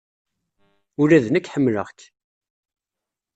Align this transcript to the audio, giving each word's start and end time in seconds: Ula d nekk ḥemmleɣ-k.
Ula 1.01 1.17
d 1.23 1.25
nekk 1.29 1.49
ḥemmleɣ-k. 1.53 1.99